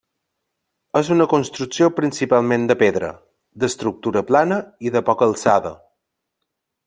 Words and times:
És 1.01 1.09
una 1.15 1.27
construcció 1.33 1.89
principalment 1.99 2.65
de 2.71 2.77
pedra, 2.81 3.11
d'estructura 3.65 4.25
plana 4.31 4.59
i 4.89 4.97
de 4.97 5.07
poca 5.11 5.29
alçada. 5.31 5.77